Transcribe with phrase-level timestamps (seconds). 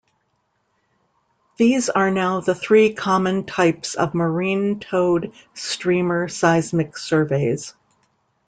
[1.57, 7.75] These are now the three common types of marine towed streamer seismic surveys.